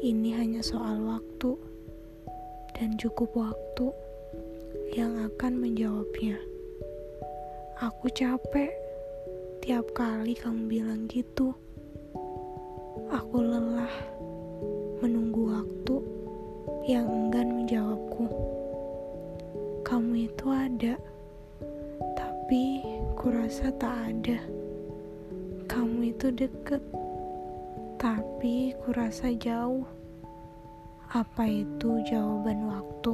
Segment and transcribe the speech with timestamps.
[0.00, 1.60] ini hanya soal waktu
[2.72, 3.92] dan cukup waktu
[4.96, 6.40] yang akan menjawabnya.
[7.84, 8.72] Aku capek
[9.60, 11.52] tiap kali kamu bilang gitu.
[13.12, 13.92] Aku lelah
[15.04, 15.96] menunggu waktu
[16.88, 18.24] yang enggan menjawabku.
[19.84, 20.96] Kamu itu ada,
[22.16, 22.88] tapi
[23.20, 24.40] kurasa tak ada.
[25.68, 26.80] Kamu itu deket,
[28.00, 29.84] tapi kurasa jauh.
[31.12, 33.12] Apa itu jawaban waktu?